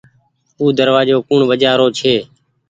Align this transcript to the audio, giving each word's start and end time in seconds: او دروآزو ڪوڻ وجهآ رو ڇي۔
او 0.59 0.65
دروآزو 0.77 1.17
ڪوڻ 1.27 1.39
وجهآ 1.49 1.73
رو 1.79 1.87
ڇي۔ 1.97 2.15